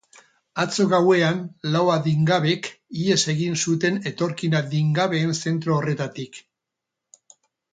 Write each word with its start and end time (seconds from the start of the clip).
Atzo 0.61 0.85
gauean 0.93 1.41
lau 1.75 1.83
adingabek 1.95 2.69
ihes 3.03 3.19
egin 3.35 3.59
zuten 3.67 4.01
etorkin 4.13 4.59
adingabeen 4.61 5.37
zentro 5.41 5.77
horretatik. 5.77 6.41